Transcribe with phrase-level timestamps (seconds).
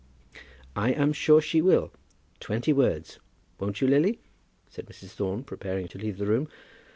[0.75, 1.91] "I'm sure she will,
[2.39, 3.19] twenty words;
[3.59, 4.17] won't you, Lily?"
[4.67, 5.09] said Mrs.
[5.09, 6.47] Thorne, preparing to leave the room.